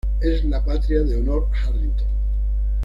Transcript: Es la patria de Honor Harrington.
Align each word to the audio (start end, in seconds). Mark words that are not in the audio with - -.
Es 0.19 0.43
la 0.45 0.65
patria 0.65 1.03
de 1.03 1.15
Honor 1.17 1.47
Harrington. 1.63 2.07